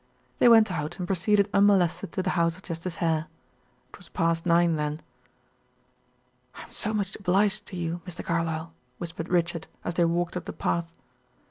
They 0.39 0.49
went 0.49 0.71
out 0.71 0.97
and 0.97 1.05
proceeded 1.05 1.47
unmolested 1.53 2.11
to 2.13 2.23
the 2.23 2.31
house 2.31 2.57
of 2.57 2.63
Justice 2.63 2.95
Hare. 2.95 3.27
It 3.93 3.99
was 3.99 4.09
past 4.09 4.47
nine, 4.47 4.75
then. 4.75 4.99
"I 6.55 6.63
am 6.63 6.71
so 6.71 6.91
much 6.91 7.15
obliged 7.17 7.67
to 7.67 7.75
you 7.75 8.01
Mr. 8.07 8.25
Carlyle," 8.25 8.73
whispered 8.97 9.29
Richard, 9.29 9.67
as 9.83 9.93
they 9.93 10.05
walked 10.05 10.35
up 10.35 10.45
the 10.45 10.53
path. 10.53 10.91